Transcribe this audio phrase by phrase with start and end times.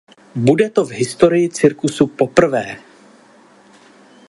[0.35, 2.77] Bude to v historii cirkusu poprvé.